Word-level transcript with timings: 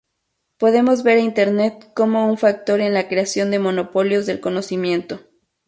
Podemos 0.57 1.03
ver 1.03 1.19
a 1.19 1.21
Internet 1.21 1.91
como 1.93 2.27
un 2.27 2.39
factor 2.39 2.81
en 2.81 2.95
la 2.95 3.07
creación 3.07 3.51
de 3.51 3.59
monopolios 3.59 4.25
del 4.25 4.39
conocimiento. 4.39 5.19